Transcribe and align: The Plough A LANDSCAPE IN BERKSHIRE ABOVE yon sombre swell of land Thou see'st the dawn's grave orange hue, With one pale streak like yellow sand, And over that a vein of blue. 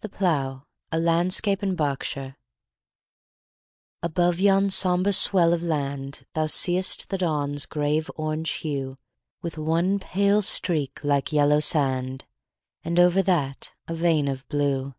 The 0.00 0.08
Plough 0.08 0.66
A 0.90 0.98
LANDSCAPE 0.98 1.62
IN 1.62 1.76
BERKSHIRE 1.76 2.34
ABOVE 4.02 4.40
yon 4.40 4.68
sombre 4.68 5.12
swell 5.12 5.52
of 5.52 5.62
land 5.62 6.26
Thou 6.32 6.46
see'st 6.46 7.08
the 7.08 7.18
dawn's 7.18 7.64
grave 7.64 8.10
orange 8.16 8.50
hue, 8.50 8.98
With 9.42 9.56
one 9.56 10.00
pale 10.00 10.42
streak 10.42 11.04
like 11.04 11.32
yellow 11.32 11.60
sand, 11.60 12.24
And 12.82 12.98
over 12.98 13.22
that 13.22 13.74
a 13.86 13.94
vein 13.94 14.26
of 14.26 14.44
blue. 14.48 14.96